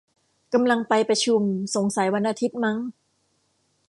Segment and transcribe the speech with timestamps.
[0.53, 1.41] กำลังไปประชุม
[1.75, 2.77] สงสัยวันอาทิตย์มั้ง